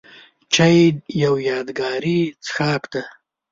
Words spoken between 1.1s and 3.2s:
یو یادګاري څښاک دی.